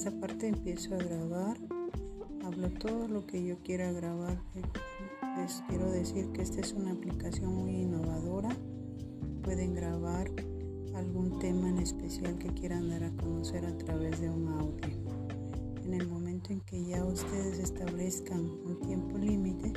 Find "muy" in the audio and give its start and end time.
7.54-7.82